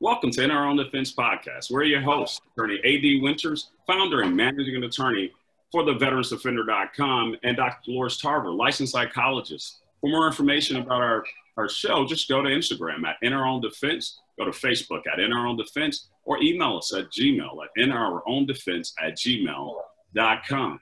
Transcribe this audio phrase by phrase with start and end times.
[0.00, 1.72] Welcome to In Our Own Defense podcast.
[1.72, 3.20] We're your host, Attorney A.D.
[3.20, 5.32] Winters, founder and managing attorney
[5.72, 7.80] for the veteransdefender.com, and Dr.
[7.84, 9.80] Dolores Tarver, licensed psychologist.
[10.00, 11.24] For more information about our,
[11.56, 15.18] our show, just go to Instagram at In Our Own Defense, go to Facebook at
[15.18, 19.16] In Our Own Defense, or email us at gmail at In Our Own Defense at
[19.16, 20.80] gmail.com.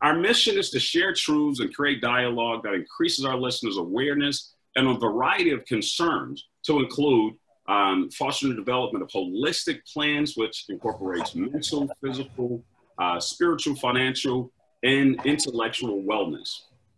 [0.00, 4.88] Our mission is to share truths and create dialogue that increases our listeners' awareness and
[4.88, 7.34] a variety of concerns to include
[7.66, 12.62] um, fostering the development of holistic plans, which incorporates mental, physical,
[12.98, 14.52] uh, spiritual, financial,
[14.82, 16.48] and intellectual wellness.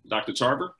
[0.08, 0.32] Dr.
[0.32, 0.74] Tarver?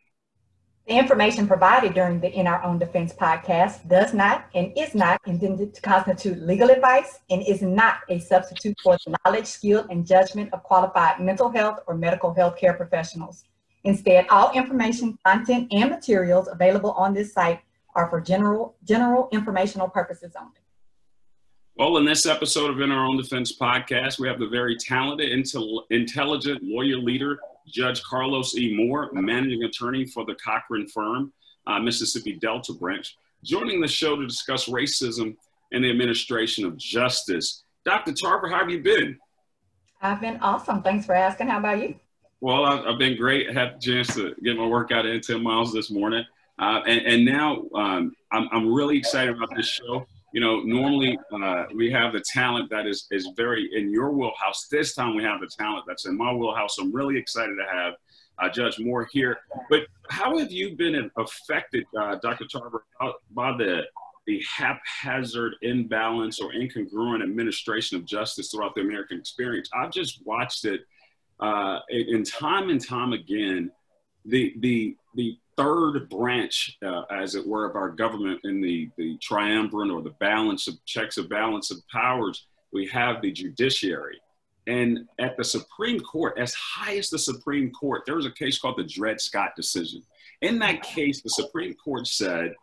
[0.86, 5.20] The information provided during the In Our Own Defense podcast does not and is not
[5.26, 10.06] intended to constitute legal advice and is not a substitute for the knowledge, skill, and
[10.06, 13.42] judgment of qualified mental health or medical health care professionals.
[13.82, 17.60] Instead, all information, content, and materials available on this site
[17.96, 20.60] are for general, general informational purposes only.
[21.76, 25.30] Well, in this episode of In Our Own Defense podcast, we have the very talented,
[25.90, 28.74] intelligent lawyer leader, Judge Carlos E.
[28.76, 31.32] Moore, managing attorney for the Cochran firm,
[31.66, 35.36] uh, Mississippi Delta branch, joining the show to discuss racism
[35.72, 37.64] and the administration of justice.
[37.84, 38.12] Dr.
[38.12, 39.18] Tarver, how have you been?
[40.00, 40.82] I've been awesome.
[40.82, 41.48] Thanks for asking.
[41.48, 41.96] How about you?
[42.40, 43.48] Well, I've been great.
[43.50, 46.24] I had the chance to get my workout in 10 miles this morning.
[46.58, 50.06] Uh, and, and, now um, I'm, I'm really excited about this show.
[50.32, 54.66] You know, normally uh, we have the talent that is, is very in your wheelhouse.
[54.70, 56.78] This time we have the talent that's in my wheelhouse.
[56.78, 57.94] I'm really excited to have
[58.38, 59.38] uh, Judge Moore here.
[59.70, 62.46] But how have you been affected, uh, Dr.
[62.46, 62.84] Tarver,
[63.30, 63.82] by the
[64.26, 69.70] the haphazard, imbalance, or incongruent administration of justice throughout the American experience?
[69.72, 70.80] I've just watched it
[71.38, 73.70] uh, in time and time again.
[74.24, 79.16] The the the third branch, uh, as it were, of our government in the, the
[79.18, 84.20] triumvirate or the balance of checks of balance of powers, we have the judiciary.
[84.66, 88.58] And at the Supreme Court, as high as the Supreme Court, there was a case
[88.58, 90.02] called the Dred Scott decision.
[90.42, 92.54] In that case, the Supreme Court said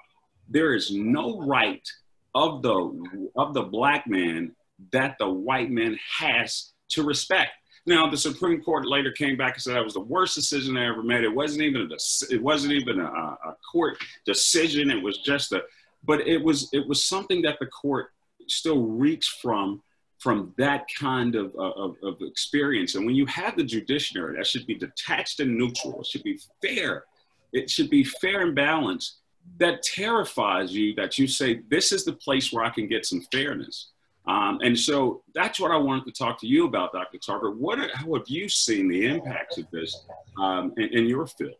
[0.49, 1.87] there is no right
[2.35, 4.53] of the of the black man
[4.91, 7.51] that the white man has to respect.
[7.85, 10.85] Now, the Supreme Court later came back and said that was the worst decision they
[10.85, 11.23] ever made.
[11.23, 14.89] It wasn't even a, it wasn't even a, a court decision.
[14.89, 15.63] It was just a,
[16.05, 18.11] but it was it was something that the court
[18.47, 19.81] still reeks from
[20.19, 22.95] from that kind of, of, of experience.
[22.95, 25.99] And when you have the judiciary, that should be detached and neutral.
[25.99, 27.03] It should be fair.
[27.51, 29.17] It should be fair and balanced.
[29.57, 33.19] That terrifies you that you say, this is the place where I can get some
[33.33, 33.89] fairness.
[34.25, 37.17] Um, and so that's what I wanted to talk to you about, Dr.
[37.17, 37.51] Tarver.
[37.51, 40.05] What, how have you seen the impacts of this
[40.37, 41.55] um, in, in your field?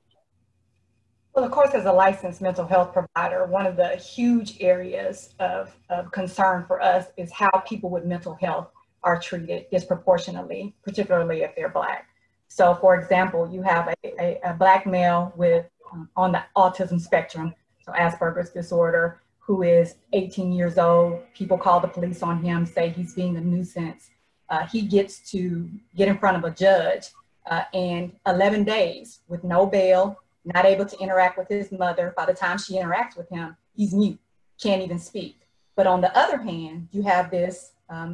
[1.34, 5.76] Well, of course, as a licensed mental health provider, one of the huge areas of,
[5.90, 8.70] of concern for us is how people with mental health
[9.02, 12.08] are treated disproportionately, particularly if they're Black.
[12.48, 17.02] So, for example, you have a, a, a Black male with um, on the autism
[17.02, 21.22] spectrum, so Asperger's disorder, who is 18 years old.
[21.34, 24.10] People call the police on him, say he's being a nuisance.
[24.50, 27.08] Uh, he gets to get in front of a judge
[27.50, 32.14] uh, and 11 days with no bail, not able to interact with his mother.
[32.16, 34.20] By the time she interacts with him, he's mute,
[34.62, 35.40] can't even speak.
[35.76, 37.72] But on the other hand, you have this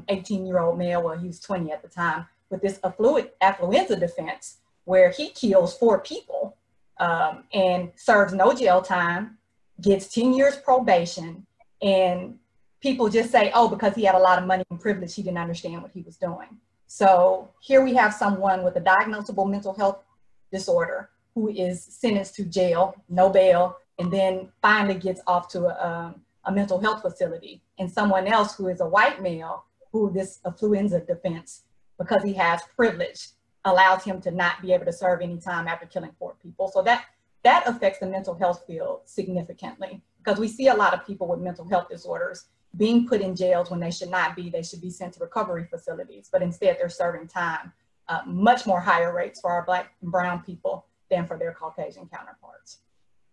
[0.07, 3.29] 18 um, year old male, well, he was 20 at the time, with this affluent
[3.41, 6.57] affluenza defense where he kills four people
[7.00, 9.38] um, and serves no jail time,
[9.81, 11.45] gets 10 years probation,
[11.81, 12.38] and
[12.81, 15.38] people just say, oh, because he had a lot of money and privilege, he didn't
[15.38, 16.57] understand what he was doing.
[16.88, 20.03] So here we have someone with a diagnosable mental health
[20.51, 25.88] disorder who is sentenced to jail, no bail, and then finally gets off to a,
[25.88, 27.62] um, a mental health facility.
[27.78, 31.63] And someone else who is a white male who this affluenza defense,
[31.97, 33.29] because he has privilege,
[33.66, 36.69] allows him to not be able to serve any time after killing four people.
[36.73, 37.06] So that
[37.44, 41.39] that affects the mental health field significantly because we see a lot of people with
[41.39, 42.45] mental health disorders
[42.77, 44.50] being put in jails when they should not be.
[44.50, 47.74] They should be sent to recovery facilities, but instead they're serving time.
[48.07, 52.07] Uh, much more higher rates for our black and brown people than for their Caucasian
[52.07, 52.80] counterparts.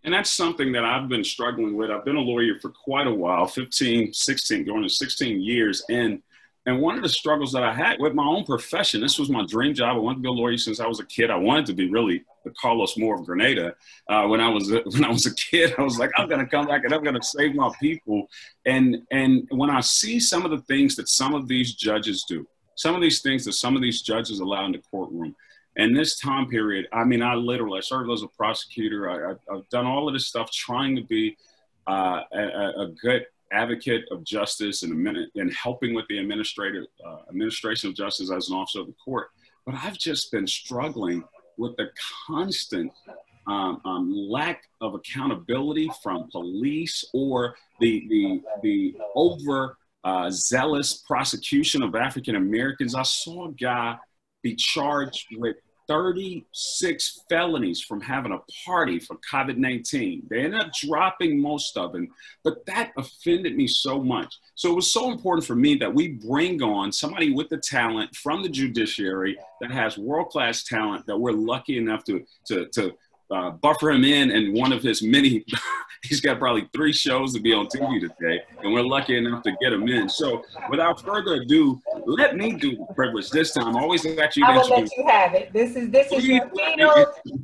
[0.05, 1.91] And that's something that I've been struggling with.
[1.91, 5.83] I've been a lawyer for quite a while 15, 16, going to 16 years.
[5.89, 6.23] And
[6.67, 9.47] and one of the struggles that I had with my own profession, this was my
[9.47, 9.97] dream job.
[9.97, 11.31] I wanted to be a lawyer since I was a kid.
[11.31, 13.75] I wanted to be really the Carlos Moore of Grenada.
[14.09, 16.67] Uh, when I was when I was a kid, I was like, I'm to come
[16.67, 18.29] back and I'm to save my people.
[18.65, 22.47] And and when I see some of the things that some of these judges do,
[22.77, 25.35] some of these things that some of these judges allow in the courtroom,
[25.77, 29.11] and this time period, I mean, I literally I served as a prosecutor.
[29.11, 31.37] I, have done all of this stuff trying to be
[31.89, 37.89] uh, a, a good advocate of justice and, and helping with the administrative uh, administration
[37.89, 39.29] of justice as an officer of the court.
[39.65, 41.25] But I've just been struggling
[41.59, 41.91] with the
[42.27, 42.93] constant
[43.47, 51.83] um, um, lack of accountability from police or the the the over uh, zealous prosecution
[51.83, 52.95] of African Americans.
[52.95, 53.97] I saw a guy
[54.43, 55.57] be charged with
[55.89, 60.27] 36 felonies from having a party for COVID 19.
[60.29, 62.09] They ended up dropping most of them,
[62.45, 64.39] but that offended me so much.
[64.55, 68.15] So it was so important for me that we bring on somebody with the talent
[68.17, 72.95] from the judiciary that has world class talent that we're lucky enough to, to, to
[73.31, 75.45] uh, buffer him in and one of his many
[76.03, 79.53] he's got probably three shows to be on tv today and we're lucky enough to
[79.61, 80.09] get him in.
[80.09, 83.77] So without further ado let me do the privilege this time.
[83.77, 85.53] I always let you i will let you have it.
[85.53, 86.43] This is this is your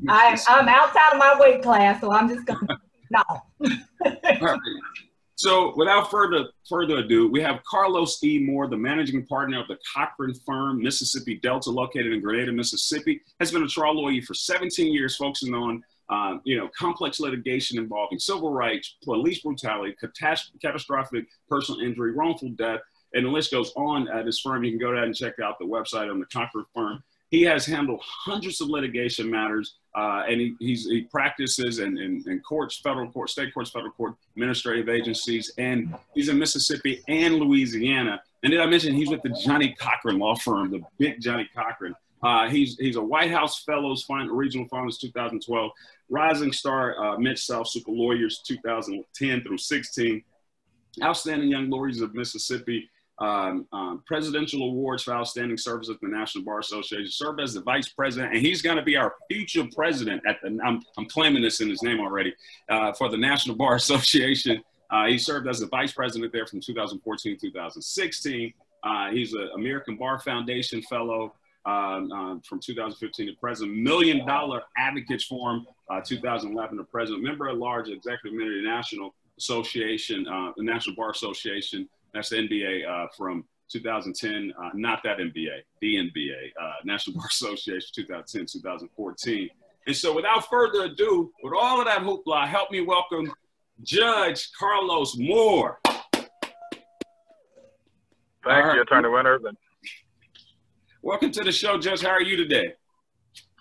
[0.08, 2.80] I'm, I'm outside of my weight class so i'm just gonna
[3.10, 3.22] no
[5.42, 8.38] So without further further ado, we have Carlos E.
[8.38, 13.50] Moore, the managing partner of the Cochran firm, Mississippi Delta, located in Grenada, Mississippi, has
[13.50, 18.20] been a trial lawyer for 17 years, focusing on uh, you know complex litigation involving
[18.20, 19.96] civil rights, police brutality,
[20.60, 22.78] catastrophic personal injury, wrongful death,
[23.14, 24.62] and the list goes on at his firm.
[24.62, 27.02] You can go ahead and check out the website on the Cochran firm.
[27.32, 33.10] He has handled hundreds of litigation matters, uh, and he, he practices in, courts, federal
[33.10, 38.22] court, state courts, federal court, administrative agencies, and he's in Mississippi and Louisiana.
[38.42, 41.94] And did I mention he's with the Johnnie Cochran law firm, the big Johnnie Cochran.
[42.22, 45.70] Uh, he's he's a White House Fellows fin- Regional Finalist 2012,
[46.10, 50.22] Rising Star uh, Mid South Super Lawyers 2010 through 16,
[51.02, 56.44] Outstanding Young Lawyers of Mississippi um, um, presidential awards for outstanding service at the National
[56.44, 60.22] Bar Association, served as the vice president, and he's going to be our future president
[60.26, 62.34] at the, I'm, I'm claiming this in his name already,
[62.68, 64.62] uh, for the National Bar Association.
[64.90, 68.52] Uh, he served as the vice president there from 2014 2016.
[68.84, 71.34] Uh, he's an American Bar Foundation fellow
[71.64, 77.48] um, uh, from 2015 to present, Million Dollar Advocates Forum, uh, 2011 to present, member
[77.48, 82.36] at large, executive member of the National Association, uh, the National Bar Association, that's the
[82.36, 88.46] NBA uh, from 2010, uh, not that NBA, the NBA, uh, National Bar Association 2010,
[88.60, 89.48] 2014.
[89.86, 93.32] And so without further ado, with all of that hoopla, help me welcome
[93.82, 95.80] Judge Carlos Moore.
[98.44, 98.74] Thank right.
[98.74, 99.42] you, Attorney Winters.
[101.00, 102.02] Welcome to the show, Judge.
[102.02, 102.74] How are you today?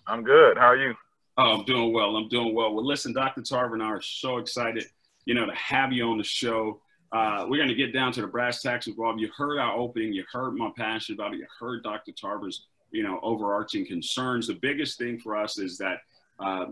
[0.06, 0.58] I'm good.
[0.58, 0.94] How are you?
[1.38, 2.16] Oh, I'm doing well.
[2.18, 2.74] I'm doing well.
[2.74, 3.42] Well, listen, Dr.
[3.42, 4.86] Tarver and I are so excited,
[5.26, 6.82] you know, to have you on the show.
[7.12, 9.20] Uh, we're going to get down to the brass tacks involved.
[9.20, 10.14] You heard our opening.
[10.14, 11.40] You heard my passion about it.
[11.40, 12.14] You heard Dr.
[12.14, 14.48] Tarver's, you know, overarching concerns.
[14.48, 16.00] The biggest thing for us is that
[16.40, 16.68] uh,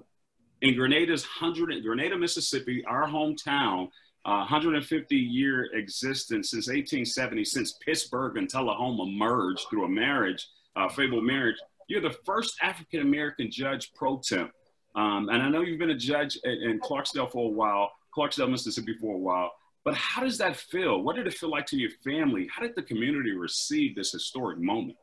[0.61, 3.89] in Grenada's 100, Grenada, Mississippi, our hometown,
[4.25, 10.89] uh, 150 year existence since 1870, since Pittsburg and Tullahoma merged through a marriage, uh,
[10.89, 11.55] fabled marriage.
[11.87, 14.51] You're the first African American judge pro temp.
[14.95, 18.49] Um, and I know you've been a judge in, in Clarksdale for a while, Clarksdale,
[18.49, 19.51] Mississippi for a while.
[19.85, 21.01] But how does that feel?
[21.01, 22.47] What did it feel like to your family?
[22.53, 24.97] How did the community receive this historic moment?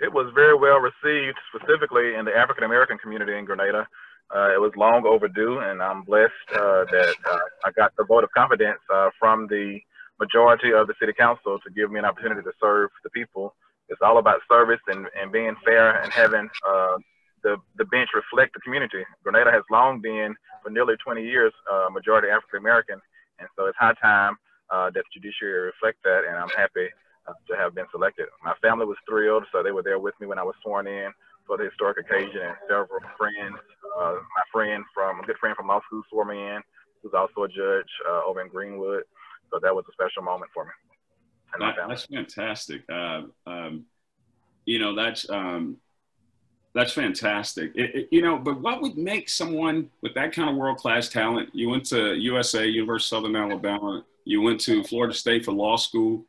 [0.00, 3.86] It was very well received, specifically in the African American community in Grenada.
[4.34, 8.24] Uh, it was long overdue, and I'm blessed uh, that uh, I got the vote
[8.24, 9.80] of confidence uh, from the
[10.20, 13.54] majority of the city council to give me an opportunity to serve the people.
[13.88, 16.96] It's all about service and, and being fair and having uh,
[17.42, 19.02] the, the bench reflect the community.
[19.24, 23.00] Grenada has long been, for nearly 20 years, uh, majority African American,
[23.40, 24.36] and so it's high time
[24.70, 26.88] uh, that the judiciary reflect that, and I'm happy
[27.26, 28.26] uh, to have been selected.
[28.44, 31.10] My family was thrilled, so they were there with me when I was sworn in
[31.46, 33.58] for the historic occasion, and several friends.
[33.98, 36.60] Uh, my friend from a good friend from law school swore me in,
[37.02, 39.02] who's also a judge uh, over in Greenwood.
[39.50, 40.70] So that was a special moment for me.
[41.58, 42.82] That, that's fantastic.
[42.88, 43.84] Uh, um,
[44.64, 45.78] you know, that's um,
[46.74, 47.72] that's fantastic.
[47.74, 51.08] It, it, you know, but what would make someone with that kind of world class
[51.08, 51.50] talent?
[51.52, 54.04] You went to USA, University of Southern Alabama.
[54.24, 56.24] You went to Florida State for law school.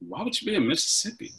[0.00, 1.32] Why would you be in Mississippi?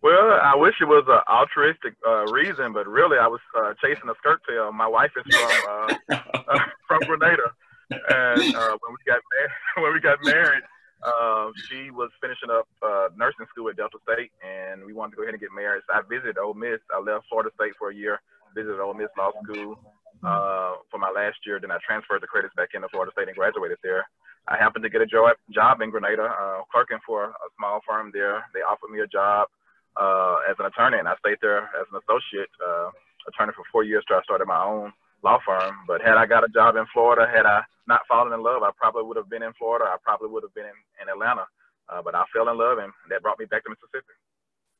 [0.00, 4.08] Well, I wish it was an altruistic uh, reason, but really, I was uh, chasing
[4.08, 4.70] a skirt tail.
[4.70, 6.18] My wife is from uh,
[6.86, 7.50] from Grenada,
[7.90, 9.50] and uh, when we got married,
[9.82, 10.62] when we got married,
[11.08, 15.16] uh, she was finishing up uh, nursing school at Delta State, and we wanted to
[15.16, 15.82] go ahead and get married.
[15.88, 16.80] So I visited Ole Miss.
[16.92, 18.20] I left Florida State for a year,
[18.54, 19.78] visited Ole Miss Law School
[20.24, 21.58] uh, for my last year.
[21.60, 24.04] Then I transferred the credits back into Florida State and graduated there.
[24.48, 28.10] I happened to get a job job in Grenada, uh, clerking for a small firm
[28.12, 28.44] there.
[28.54, 29.48] They offered me a job
[29.96, 32.88] uh, as an attorney, and I stayed there as an associate uh,
[33.28, 35.74] attorney for four years till I started my own law firm.
[35.86, 38.70] But had I got a job in Florida, had I not fallen in love, I
[38.76, 39.86] probably would have been in Florida.
[39.86, 41.46] I probably would have been in, in Atlanta.
[41.88, 44.12] Uh, but I fell in love, and that brought me back to Mississippi.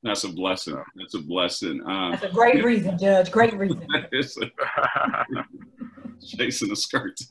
[0.03, 0.77] That's a blessing.
[0.95, 1.83] That's a blessing.
[1.85, 3.31] Um, That's a great reason, Judge.
[3.31, 3.87] Great reason.
[6.25, 7.31] chasing the skirts.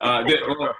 [0.00, 0.24] Uh,
[0.58, 0.74] well,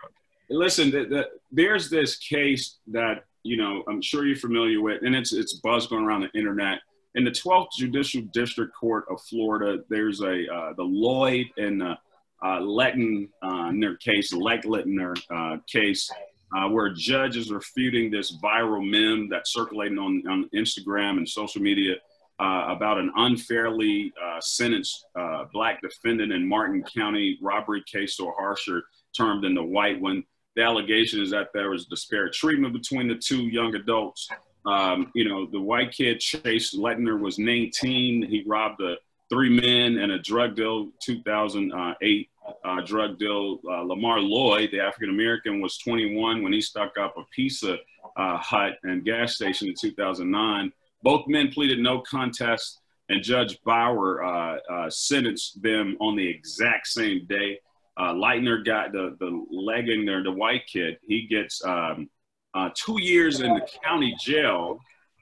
[0.51, 5.15] listen, the, the, there's this case that you know I'm sure you're familiar with, and
[5.15, 6.81] it's it's buzz going around the internet.
[7.15, 11.97] In the 12th Judicial District Court of Florida, there's a uh, the Lloyd and uh,
[12.45, 16.11] uh, Letton uh, case, Lettner uh, case,
[16.57, 21.29] uh, where a judge is refuting this viral meme that's circulating on, on Instagram and
[21.29, 21.95] social media
[22.41, 25.07] uh, about an unfairly sentenced
[25.53, 28.83] black defendant in Martin County robbery case so harsher
[29.17, 30.25] term than the white one.
[30.57, 34.29] The allegation is that there was disparate treatment between the two young adults.
[34.67, 38.23] Um, you know, the white kid, Chase Lettner, was 19.
[38.23, 38.97] He robbed a,
[39.31, 42.31] three men and a drug deal, 2008
[42.65, 43.59] uh, drug deal.
[43.69, 47.77] Uh, Lamar Lloyd, the African American, was 21 when he stuck up a pizza
[48.17, 50.73] uh, hut and gas station in 2009.
[51.03, 56.87] Both men pleaded no contest, and Judge Bauer uh, uh, sentenced them on the exact
[56.87, 57.59] same day.
[57.97, 60.99] Uh, Leitner got the the there, the white kid.
[61.07, 62.09] He gets um,
[62.55, 64.79] Uh, two years in the county jail,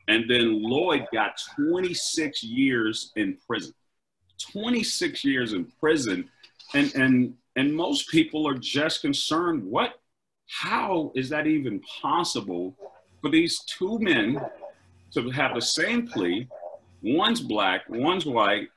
[0.09, 3.73] and then Lloyd got 26 years in prison.
[4.51, 6.29] 26 years in prison
[6.75, 9.95] and and and most people are just concerned what
[10.49, 12.77] how is that even possible
[13.21, 14.41] for these two men
[15.13, 16.47] to have the same plea
[17.03, 18.69] one's black one's white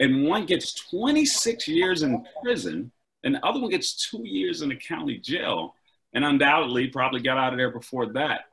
[0.00, 2.90] and one gets 26 years in prison
[3.24, 5.74] and the other one gets two years in the county jail
[6.16, 8.46] and undoubtedly probably got out of there before that.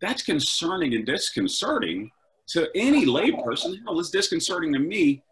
[0.00, 2.10] That's concerning and disconcerting
[2.48, 3.76] to any layperson.
[3.84, 5.22] Hell it's disconcerting to me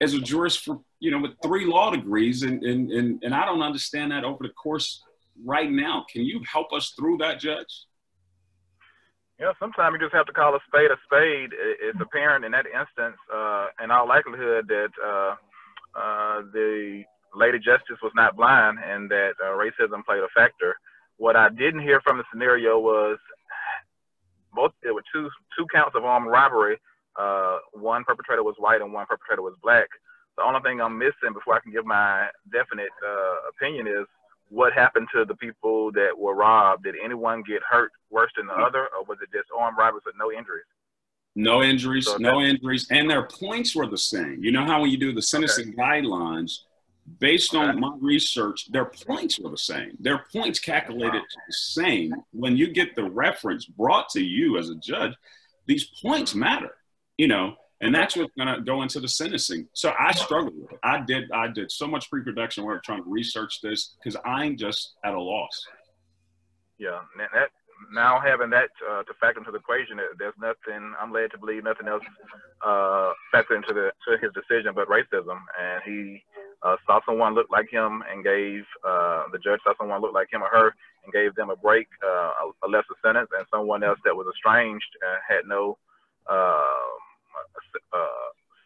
[0.00, 3.46] as a jurist for you know with three law degrees and and and, and i
[3.46, 5.02] don't understand that over the course
[5.44, 6.04] right now.
[6.10, 7.72] Can you help us through that judge?
[9.38, 11.50] Yeah sometimes you just have to call a spade a spade.
[11.80, 15.34] It's apparent in that instance uh, in all likelihood that uh,
[15.96, 20.76] uh, the lady justice was not blind and that uh, racism played a factor
[21.16, 23.18] what i didn't hear from the scenario was
[24.54, 26.78] both there were two two counts of armed robbery
[27.18, 29.88] uh, one perpetrator was white and one perpetrator was black.
[30.36, 34.06] The only thing I'm missing before I can give my definite uh, opinion is
[34.48, 36.84] what happened to the people that were robbed.
[36.84, 40.14] Did anyone get hurt worse than the other, or was it just armed robbers with
[40.18, 40.64] no injuries?
[41.34, 44.42] No injuries, so no injuries, and their points were the same.
[44.42, 45.76] You know how when you do the sentencing okay.
[45.76, 46.60] guidelines,
[47.18, 49.96] based on my research, their points were the same.
[50.00, 51.42] Their points calculated wow.
[51.46, 52.14] the same.
[52.32, 55.14] When you get the reference brought to you as a judge,
[55.66, 56.72] these points matter
[57.16, 59.68] you know, and that's what's going to go into the sentencing.
[59.72, 60.78] So I struggled with it.
[60.82, 61.30] I did.
[61.32, 65.20] I did so much pre-production work trying to research this because I'm just at a
[65.20, 65.66] loss.
[66.78, 67.00] Yeah,
[67.32, 67.48] that,
[67.92, 70.94] now having that uh, to factor into the equation, there's nothing.
[71.00, 72.04] I'm led to believe nothing else
[72.64, 76.22] uh, into the to his decision but racism, and he
[76.62, 80.32] uh, saw someone look like him and gave uh, the judge saw someone look like
[80.32, 82.30] him or her and gave them a break, uh,
[82.64, 85.78] a, lesser sentence, and someone else that was estranged uh, had no
[86.28, 86.64] uh,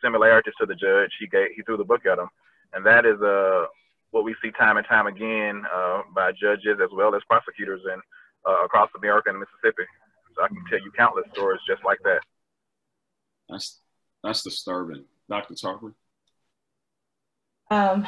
[0.02, 1.10] similarities to the judge.
[1.18, 2.28] He gave he threw the book at him,
[2.72, 3.66] and that is uh,
[4.10, 7.80] what we see time and time again uh, by judges as well as prosecutors
[8.46, 9.84] uh, across America and Mississippi.
[10.34, 12.20] So I can tell you countless stories just like that.
[13.48, 13.80] That's
[14.22, 15.54] that's disturbing, Dr.
[15.54, 15.94] Tarver.
[17.70, 18.06] Um,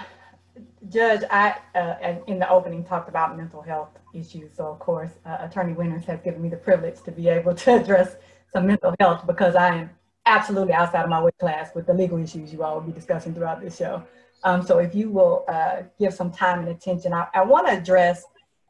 [0.88, 4.50] Judge, I uh, in the opening talked about mental health issues.
[4.56, 7.76] So of course, uh, Attorney Winters has given me the privilege to be able to
[7.80, 8.16] address
[8.52, 9.90] some mental health because I am
[10.26, 13.34] absolutely outside of my weight class with the legal issues you all will be discussing
[13.34, 14.02] throughout this show.
[14.44, 17.78] Um, so if you will uh, give some time and attention, I, I want to
[17.78, 18.24] address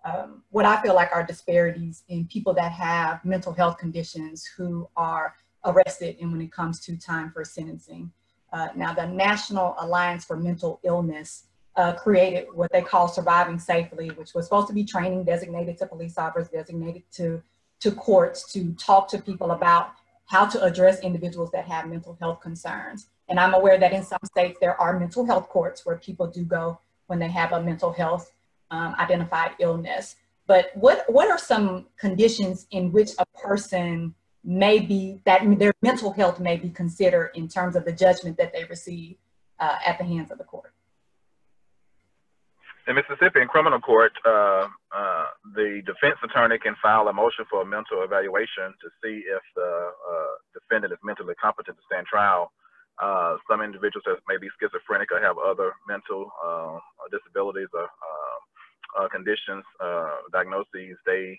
[0.04, 4.88] um, what I feel like are disparities in people that have mental health conditions who
[4.96, 5.34] are
[5.64, 8.12] arrested and when it comes to time for sentencing.
[8.52, 11.44] Uh, now, the National Alliance for Mental Illness
[11.76, 15.86] uh, created what they call Surviving Safely, which was supposed to be training designated to
[15.86, 17.42] police officers, designated to,
[17.80, 19.92] to courts to talk to people about
[20.26, 23.08] how to address individuals that have mental health concerns.
[23.28, 26.44] And I'm aware that in some states there are mental health courts where people do
[26.44, 28.30] go when they have a mental health
[28.70, 30.16] um, identified illness.
[30.46, 36.12] But what, what are some conditions in which a person may be, that their mental
[36.12, 39.16] health may be considered in terms of the judgment that they receive
[39.60, 40.72] uh, at the hands of the court?
[42.88, 47.62] in Mississippi, in criminal court, uh, uh, the defense attorney can file a motion for
[47.62, 52.50] a mental evaluation to see if the uh, defendant is mentally competent to stand trial.
[53.00, 56.76] Uh, some individuals that may be schizophrenic or have other mental uh,
[57.10, 57.88] disabilities or
[59.08, 59.64] conditions,
[60.32, 61.38] diagnoses, they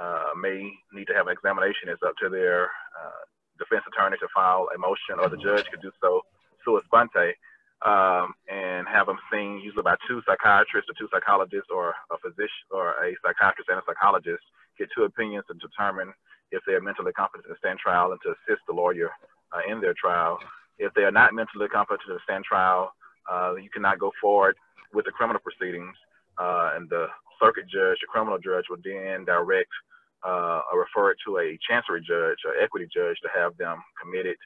[0.00, 1.88] uh, may need to have an examination.
[1.88, 2.64] It's up to their
[2.96, 3.22] uh,
[3.58, 6.22] defense attorney to file a motion, or the judge could do so
[6.64, 7.36] sua sponte,
[7.84, 12.66] um, and have them seen usually by two psychiatrists or two psychologists or a physician
[12.70, 14.42] or a psychiatrist and a psychologist,
[14.78, 16.12] get two opinions and determine
[16.52, 19.10] if they are mentally competent to stand trial and to assist the lawyer
[19.52, 20.38] uh, in their trial.
[20.78, 22.92] If they are not mentally competent to stand trial,
[23.30, 24.56] uh, you cannot go forward
[24.92, 25.96] with the criminal proceedings,
[26.38, 27.06] uh, and the
[27.42, 29.70] circuit judge, the criminal judge, will then direct
[30.22, 34.36] uh, or refer it to a chancery judge or equity judge to have them committed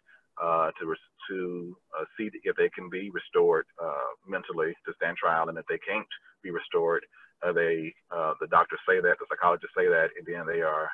[0.42, 0.94] uh, to
[1.28, 5.66] to uh, see if they can be restored uh, mentally to stand trial, and if
[5.66, 6.06] they can't
[6.42, 7.04] be restored,
[7.44, 10.88] uh, they uh, the doctors say that, the psychologists say that, and then they are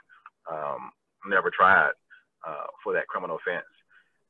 [0.50, 0.90] um,
[1.26, 1.90] never tried
[2.82, 3.66] for that criminal offense.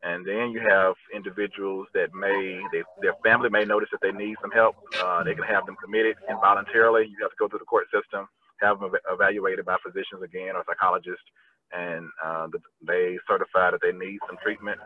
[0.02, 4.34] And then you have individuals that may, they, their family may notice that they need
[4.40, 4.74] some help.
[5.00, 7.06] Uh, they can have them committed involuntarily.
[7.06, 8.26] You have to go through the court system,
[8.60, 11.22] have them evaluated by physicians again or psychologists,
[11.70, 12.48] and uh,
[12.86, 14.80] they certify that they need some treatment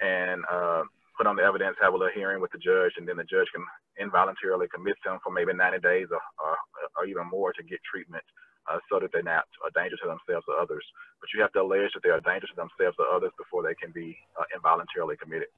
[0.00, 0.82] and uh,
[1.16, 3.48] put on the evidence, have a little hearing with the judge, and then the judge
[3.54, 3.64] can
[3.98, 6.56] involuntarily commit them for maybe 90 days or, or,
[6.96, 8.24] or even more to get treatment
[8.70, 10.84] uh, so that they're not a danger to themselves or others.
[11.20, 13.62] But you have to allege that they are a danger to themselves or others before
[13.62, 15.48] they can be uh, involuntarily committed.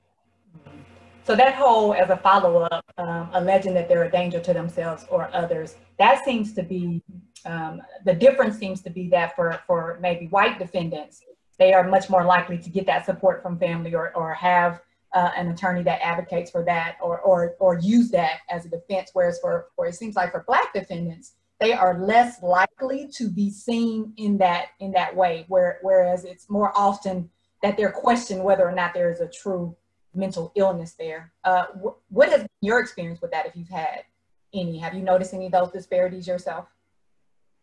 [1.24, 5.30] So that whole, as a follow-up, um, alleging that they're a danger to themselves or
[5.32, 7.00] others, that seems to be,
[7.46, 11.22] um, the difference seems to be that for, for maybe white defendants,
[11.58, 14.80] they are much more likely to get that support from family or, or have
[15.12, 19.10] uh, an attorney that advocates for that or, or, or use that as a defense.
[19.12, 23.48] Whereas for, for it seems like for black defendants, they are less likely to be
[23.48, 27.30] seen in that in that way where whereas it's more often
[27.62, 29.74] that they're questioned whether or not there is a true
[30.14, 34.02] mental illness there uh, wh- what has been your experience with that if you've had
[34.52, 36.66] any have you noticed any of those disparities yourself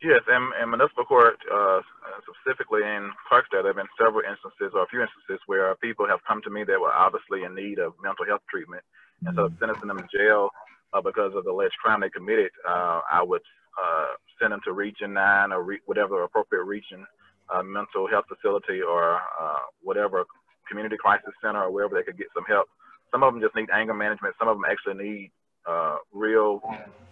[0.01, 1.82] yes in, and municipal court uh,
[2.24, 6.19] specifically in clarksdale there have been several instances or a few instances where people have
[6.26, 9.28] come to me that were obviously in need of mental health treatment mm-hmm.
[9.28, 9.60] and so mm-hmm.
[9.60, 10.50] sentencing them to jail
[10.93, 13.41] uh, because of the alleged crime they committed, uh, I would
[13.80, 14.08] uh,
[14.42, 17.06] send them to Region 9 or re- whatever appropriate region,
[17.54, 20.26] uh, mental health facility or uh, whatever
[20.68, 22.68] community crisis center or wherever they could get some help.
[23.12, 24.36] Some of them just need anger management.
[24.38, 25.32] Some of them actually need
[25.68, 26.62] uh, real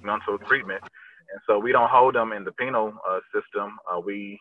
[0.03, 0.81] mental treatment.
[0.83, 3.77] And so we don't hold them in the penal uh, system.
[3.89, 4.39] Uh, we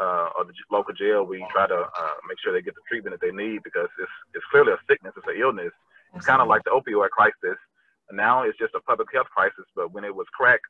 [0.00, 3.14] uh, or the local jail, we try to uh, make sure they get the treatment
[3.14, 5.70] that they need because it's it's clearly a sickness, it's an illness.
[6.14, 7.58] It's kind of like the opioid crisis.
[8.10, 10.60] Now it's just a public health crisis, but when it was crack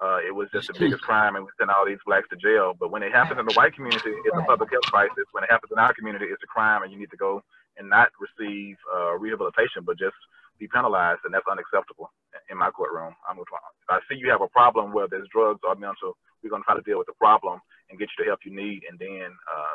[0.00, 2.74] uh, it was just the biggest crime, and we sent all these blacks to jail.
[2.78, 5.24] But when it happens in the white community, it's a public health crisis.
[5.32, 7.42] When it happens in our community, it's a crime, and you need to go
[7.78, 10.16] and not receive uh, rehabilitation, but just
[10.58, 12.12] be penalized, and that's unacceptable
[12.50, 13.14] in my courtroom.
[13.28, 16.62] I'm if I see you have a problem whether it's drugs or mental, we're going
[16.62, 18.98] to try to deal with the problem and get you the help you need, and
[18.98, 19.74] then uh,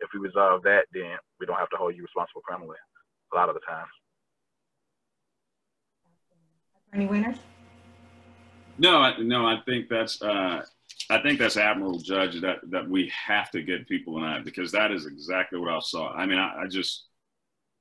[0.00, 2.76] if we resolve that, then we don't have to hold you responsible criminally.
[3.32, 3.92] A lot of the times.
[6.88, 7.38] Attorney Winters.
[8.78, 10.62] No, I, no, I think that's uh,
[11.10, 12.40] I think that's admirable, Judge.
[12.40, 15.78] That that we have to get people in that because that is exactly what I
[15.80, 16.12] saw.
[16.12, 17.06] I mean, I, I just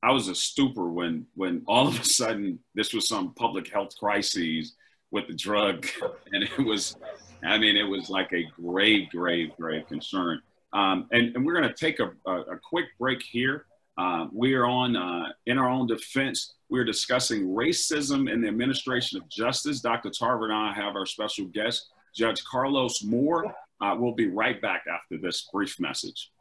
[0.03, 3.97] I was a stupor when when all of a sudden this was some public health
[3.99, 4.75] crises
[5.11, 5.85] with the drug,
[6.33, 6.97] and it was,
[7.43, 10.41] I mean, it was like a grave, grave, grave concern.
[10.73, 13.65] Um, and, and we're going to take a, a, a, quick break here.
[13.97, 16.53] Uh, we are on uh, in our own defense.
[16.69, 19.79] We're discussing racism in the administration of justice.
[19.81, 20.09] Dr.
[20.09, 23.53] Tarver and I have our special guest, Judge Carlos Moore.
[23.81, 26.31] Uh, we'll be right back after this brief message.